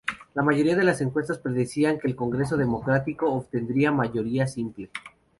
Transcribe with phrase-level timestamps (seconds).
[0.33, 4.89] La mayoría de las encuestas predecían que el Congreso Democrático obtendría mayoría simple.